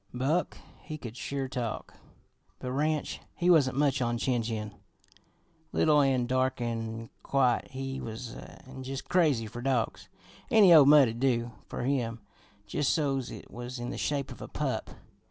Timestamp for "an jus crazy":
8.33-9.45